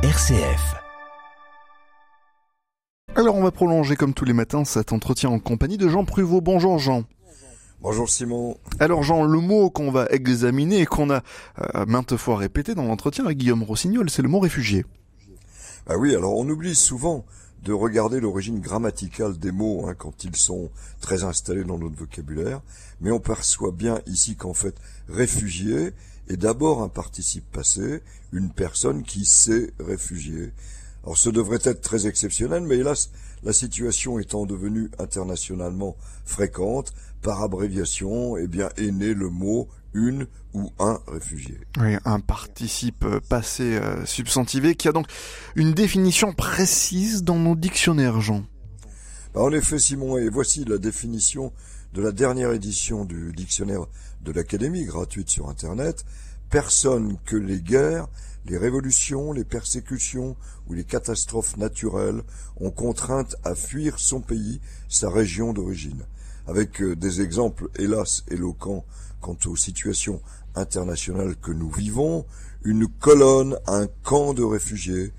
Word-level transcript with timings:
RCF. 0.00 0.76
Alors 3.16 3.34
on 3.34 3.42
va 3.42 3.50
prolonger 3.50 3.96
comme 3.96 4.14
tous 4.14 4.24
les 4.24 4.32
matins 4.32 4.64
cet 4.64 4.92
entretien 4.92 5.28
en 5.28 5.40
compagnie 5.40 5.76
de 5.76 5.88
Jean 5.88 6.04
Pruvot. 6.04 6.40
Bonjour 6.40 6.78
Jean. 6.78 7.02
Bonjour 7.80 8.08
Simon. 8.08 8.56
Alors 8.78 9.02
Jean, 9.02 9.24
le 9.24 9.40
mot 9.40 9.70
qu'on 9.70 9.90
va 9.90 10.06
examiner 10.10 10.82
et 10.82 10.86
qu'on 10.86 11.10
a 11.10 11.22
euh, 11.74 11.84
maintes 11.86 12.16
fois 12.16 12.36
répété 12.36 12.76
dans 12.76 12.84
l'entretien 12.84 13.24
avec 13.24 13.38
Guillaume 13.38 13.64
Rossignol, 13.64 14.08
c'est 14.08 14.22
le 14.22 14.28
mot 14.28 14.38
réfugié. 14.38 14.86
Bah 15.88 15.96
oui, 15.98 16.14
alors 16.14 16.36
on 16.36 16.48
oublie 16.48 16.76
souvent 16.76 17.24
de 17.62 17.72
regarder 17.72 18.20
l'origine 18.20 18.60
grammaticale 18.60 19.38
des 19.38 19.52
mots 19.52 19.86
hein, 19.86 19.94
quand 19.96 20.24
ils 20.24 20.36
sont 20.36 20.70
très 21.00 21.24
installés 21.24 21.64
dans 21.64 21.78
notre 21.78 21.96
vocabulaire, 21.96 22.60
mais 23.00 23.10
on 23.10 23.20
perçoit 23.20 23.72
bien 23.72 24.00
ici 24.06 24.36
qu'en 24.36 24.54
fait 24.54 24.74
réfugié 25.08 25.92
est 26.28 26.36
d'abord 26.36 26.82
un 26.82 26.88
participe 26.88 27.50
passé, 27.50 28.02
une 28.32 28.50
personne 28.50 29.02
qui 29.02 29.24
s'est 29.24 29.72
réfugiée. 29.80 30.52
Alors 31.08 31.16
ce 31.16 31.30
devrait 31.30 31.60
être 31.64 31.80
très 31.80 32.06
exceptionnel, 32.06 32.64
mais 32.64 32.76
hélas, 32.76 33.10
la 33.42 33.54
situation 33.54 34.18
étant 34.18 34.44
devenue 34.44 34.90
internationalement 34.98 35.96
fréquente, 36.26 36.92
par 37.22 37.42
abréviation, 37.42 38.36
eh 38.36 38.46
bien, 38.46 38.68
est 38.76 38.90
né 38.90 39.14
le 39.14 39.30
mot 39.30 39.68
une 39.94 40.26
ou 40.52 40.70
un 40.78 41.00
réfugié. 41.06 41.60
Oui, 41.80 41.96
un 42.04 42.20
participe 42.20 43.06
passé 43.30 43.78
euh, 43.78 44.04
substantivé 44.04 44.74
qui 44.74 44.86
a 44.86 44.92
donc 44.92 45.06
une 45.56 45.72
définition 45.72 46.34
précise 46.34 47.22
dans 47.24 47.38
nos 47.38 47.56
dictionnaires, 47.56 48.20
Jean. 48.20 48.44
Bah, 49.32 49.40
en 49.40 49.52
effet, 49.52 49.78
Simon, 49.78 50.18
et 50.18 50.28
voici 50.28 50.66
la 50.66 50.76
définition 50.76 51.54
de 51.94 52.02
la 52.02 52.12
dernière 52.12 52.52
édition 52.52 53.06
du 53.06 53.32
dictionnaire 53.32 53.86
de 54.20 54.30
l'Académie, 54.30 54.84
gratuite 54.84 55.30
sur 55.30 55.48
Internet. 55.48 56.04
Personne 56.50 57.18
que 57.26 57.36
les 57.36 57.60
guerres, 57.60 58.08
les 58.46 58.56
révolutions, 58.56 59.32
les 59.32 59.44
persécutions 59.44 60.36
ou 60.66 60.72
les 60.72 60.84
catastrophes 60.84 61.56
naturelles 61.56 62.22
ont 62.58 62.70
contrainte 62.70 63.36
à 63.44 63.54
fuir 63.54 63.98
son 63.98 64.20
pays, 64.20 64.60
sa 64.88 65.10
région 65.10 65.52
d'origine, 65.52 66.04
avec 66.46 66.80
euh, 66.80 66.96
des 66.96 67.20
exemples 67.20 67.68
hélas 67.78 68.24
éloquents 68.28 68.84
quant 69.20 69.36
aux 69.46 69.56
situations 69.56 70.22
internationales 70.54 71.36
que 71.36 71.52
nous 71.52 71.70
vivons, 71.70 72.24
une 72.64 72.88
colonne, 72.88 73.58
un 73.66 73.86
camp 74.02 74.32
de 74.32 74.42
réfugiés, 74.42 75.12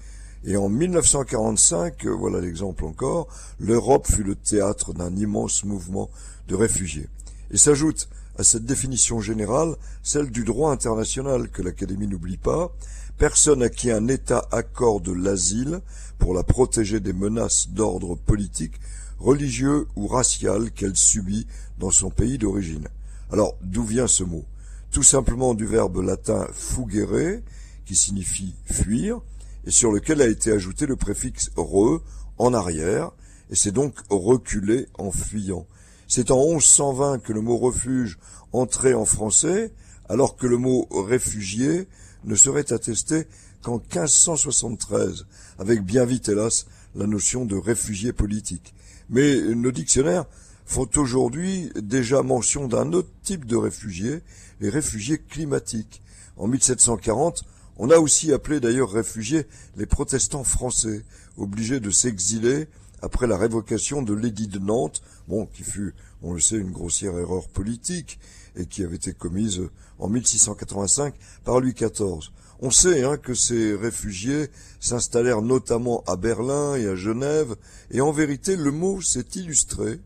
et 0.45 0.55
en 0.55 0.69
1945, 0.69 2.05
euh, 2.05 2.09
voilà 2.09 2.39
l'exemple 2.39 2.85
encore, 2.85 3.27
l'Europe 3.59 4.07
fut 4.07 4.23
le 4.23 4.35
théâtre 4.35 4.93
d'un 4.93 5.15
immense 5.15 5.63
mouvement 5.63 6.09
de 6.47 6.55
réfugiés. 6.55 7.07
Et 7.51 7.57
s'ajoute 7.57 8.09
à 8.39 8.43
cette 8.43 8.65
définition 8.65 9.19
générale 9.19 9.75
celle 10.01 10.31
du 10.31 10.45
droit 10.45 10.71
international 10.71 11.49
que 11.49 11.61
l'Académie 11.61 12.07
n'oublie 12.07 12.37
pas, 12.37 12.73
personne 13.17 13.61
à 13.61 13.67
qui 13.67 13.91
un 13.91 14.07
État 14.07 14.47
accorde 14.51 15.09
l'asile 15.09 15.81
pour 16.17 16.33
la 16.33 16.43
protéger 16.43 17.01
des 17.01 17.11
menaces 17.11 17.67
d'ordre 17.67 18.15
politique, 18.15 18.79
religieux 19.19 19.87
ou 19.97 20.07
racial 20.07 20.71
qu'elle 20.71 20.95
subit 20.95 21.47
dans 21.79 21.91
son 21.91 22.11
pays 22.11 22.37
d'origine. 22.37 22.87
Alors, 23.29 23.57
d'où 23.61 23.83
vient 23.83 24.07
ce 24.07 24.23
mot? 24.23 24.45
Tout 24.89 25.03
simplement 25.03 25.53
du 25.53 25.65
verbe 25.65 25.97
latin 25.97 26.47
fugere, 26.53 27.41
qui 27.83 27.95
signifie 27.95 28.55
fuir, 28.63 29.19
et 29.65 29.71
sur 29.71 29.91
lequel 29.91 30.21
a 30.21 30.27
été 30.27 30.53
ajouté 30.53 30.85
le 30.85 30.95
préfixe 30.95 31.51
re, 31.57 32.01
en 32.37 32.53
arrière, 32.53 33.11
et 33.49 33.55
c'est 33.55 33.73
donc 33.73 33.95
reculer 34.09 34.87
en 34.97 35.11
fuyant. 35.11 35.67
C'est 36.11 36.31
en 36.31 36.43
1120 36.43 37.19
que 37.19 37.33
le 37.33 37.41
mot 37.41 37.57
refuge 37.57 38.17
entrait 38.51 38.95
en 38.95 39.05
français, 39.05 39.71
alors 40.09 40.35
que 40.35 40.47
le 40.47 40.57
mot 40.57 40.87
réfugié 40.89 41.87
ne 42.23 42.33
serait 42.33 42.73
attesté 42.73 43.27
qu'en 43.61 43.77
1573, 43.77 45.27
avec 45.59 45.83
bien 45.83 46.05
vite, 46.05 46.27
hélas, 46.27 46.65
la 46.95 47.05
notion 47.05 47.45
de 47.45 47.55
réfugié 47.55 48.11
politique. 48.11 48.73
Mais 49.11 49.39
nos 49.39 49.71
dictionnaires 49.71 50.25
font 50.65 50.89
aujourd'hui 50.95 51.71
déjà 51.79 52.23
mention 52.23 52.67
d'un 52.67 52.91
autre 52.91 53.11
type 53.21 53.45
de 53.45 53.55
réfugiés, 53.55 54.23
les 54.61 54.69
réfugiés 54.69 55.19
climatiques. 55.19 56.01
En 56.37 56.47
1740, 56.47 57.43
on 57.77 57.91
a 57.91 57.97
aussi 57.97 58.33
appelé 58.33 58.59
d'ailleurs 58.59 58.91
réfugiés 58.91 59.45
les 59.77 59.85
protestants 59.85 60.43
français, 60.43 61.05
obligés 61.37 61.79
de 61.79 61.91
s'exiler 61.91 62.67
après 63.01 63.27
la 63.27 63.37
révocation 63.37 64.01
de 64.01 64.13
l'édit 64.13 64.47
de 64.47 64.59
Nantes, 64.59 65.01
bon, 65.27 65.45
qui 65.45 65.63
fut, 65.63 65.93
on 66.21 66.33
le 66.33 66.39
sait, 66.39 66.57
une 66.57 66.71
grossière 66.71 67.17
erreur 67.17 67.47
politique, 67.47 68.19
et 68.55 68.65
qui 68.65 68.83
avait 68.83 68.95
été 68.95 69.13
commise 69.13 69.61
en 69.99 70.09
1685 70.09 71.13
par 71.43 71.59
Louis 71.59 71.73
XIV. 71.73 72.31
On 72.61 72.71
sait 72.71 73.03
hein, 73.03 73.17
que 73.17 73.33
ces 73.33 73.73
réfugiés 73.73 74.49
s'installèrent 74.79 75.41
notamment 75.41 76.03
à 76.07 76.17
Berlin 76.17 76.75
et 76.75 76.87
à 76.87 76.95
Genève, 76.95 77.55
et 77.91 78.01
en 78.01 78.11
vérité 78.11 78.55
le 78.55 78.71
mot 78.71 79.01
s'est 79.01 79.27
illustré 79.35 79.99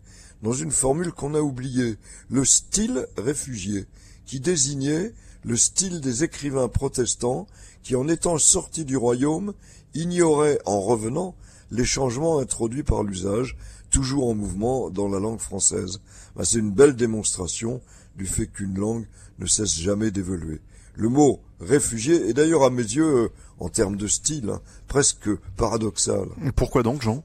dans 0.43 0.53
une 0.53 0.71
formule 0.71 1.13
qu'on 1.13 1.33
a 1.35 1.39
oubliée, 1.39 1.97
le 2.29 2.45
style 2.45 3.07
réfugié, 3.17 3.85
qui 4.25 4.39
désignait 4.39 5.13
le 5.43 5.55
style 5.57 5.99
des 5.99 6.23
écrivains 6.23 6.67
protestants 6.67 7.47
qui, 7.81 7.95
en 7.95 8.07
étant 8.07 8.37
sortis 8.37 8.85
du 8.85 8.97
royaume, 8.97 9.53
ignoraient, 9.93 10.59
en 10.65 10.79
revenant, 10.79 11.35
les 11.73 11.85
changements 11.85 12.37
introduits 12.37 12.83
par 12.83 13.03
l'usage, 13.03 13.57
toujours 13.89 14.27
en 14.27 14.35
mouvement 14.35 14.89
dans 14.91 15.07
la 15.07 15.19
langue 15.19 15.39
française. 15.39 15.99
Ben, 16.35 16.45
c'est 16.45 16.59
une 16.59 16.71
belle 16.71 16.95
démonstration 16.95 17.81
du 18.15 18.27
fait 18.27 18.47
qu'une 18.47 18.77
langue 18.77 19.07
ne 19.39 19.47
cesse 19.47 19.75
jamais 19.75 20.11
d'évoluer. 20.11 20.61
Le 20.95 21.09
mot 21.09 21.41
réfugié 21.59 22.29
est 22.29 22.33
d'ailleurs 22.33 22.63
à 22.63 22.69
mes 22.69 22.83
yeux, 22.83 23.31
en 23.59 23.69
termes 23.69 23.97
de 23.97 24.05
style, 24.05 24.51
hein, 24.51 24.61
presque 24.87 25.29
paradoxal. 25.57 26.27
Et 26.45 26.51
pourquoi 26.51 26.83
donc, 26.83 27.01
Jean? 27.01 27.23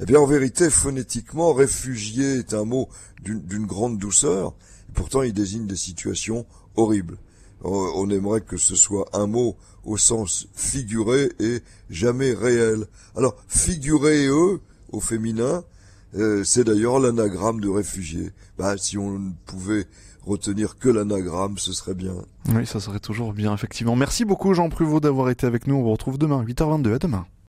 Eh 0.00 0.06
bien, 0.06 0.20
en 0.20 0.26
vérité, 0.26 0.70
phonétiquement, 0.70 1.52
réfugié 1.52 2.38
est 2.38 2.54
un 2.54 2.64
mot 2.64 2.88
d'une 3.22 3.66
grande 3.66 3.98
douceur, 3.98 4.54
et 4.88 4.92
pourtant 4.92 5.22
il 5.22 5.34
désigne 5.34 5.66
des 5.66 5.76
situations 5.76 6.46
horribles. 6.76 7.18
On 7.62 8.10
aimerait 8.10 8.42
que 8.42 8.56
ce 8.56 8.76
soit 8.76 9.08
un 9.12 9.26
mot 9.26 9.56
au 9.84 9.96
sens 9.96 10.48
figuré 10.54 11.30
et 11.40 11.60
jamais 11.90 12.32
réel. 12.32 12.86
Alors, 13.16 13.36
figuré 13.48 14.26
eux, 14.26 14.60
au 14.92 15.00
féminin, 15.00 15.64
euh, 16.16 16.44
c'est 16.44 16.64
d'ailleurs 16.64 16.98
l'anagramme 16.98 17.60
de 17.60 17.68
réfugié. 17.68 18.30
Bah, 18.58 18.76
si 18.76 18.98
on 18.98 19.34
pouvait 19.46 19.86
retenir 20.24 20.78
que 20.78 20.88
l'anagramme, 20.88 21.58
ce 21.58 21.72
serait 21.72 21.94
bien. 21.94 22.14
Oui, 22.54 22.66
ça 22.66 22.80
serait 22.80 23.00
toujours 23.00 23.32
bien, 23.32 23.54
effectivement. 23.54 23.96
Merci 23.96 24.24
beaucoup, 24.24 24.54
Jean 24.54 24.68
Pruvot, 24.68 25.00
d'avoir 25.00 25.30
été 25.30 25.46
avec 25.46 25.66
nous. 25.66 25.76
On 25.76 25.82
vous 25.82 25.92
retrouve 25.92 26.18
demain, 26.18 26.42
8h22. 26.44 26.94
À 26.94 26.98
demain. 26.98 27.26